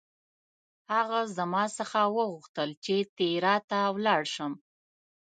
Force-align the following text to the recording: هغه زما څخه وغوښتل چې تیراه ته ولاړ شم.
هغه 0.93 1.19
زما 1.37 1.63
څخه 1.77 1.99
وغوښتل 2.17 2.69
چې 2.85 2.95
تیراه 3.17 3.57
ته 3.69 3.79
ولاړ 3.95 4.21
شم. 4.33 4.53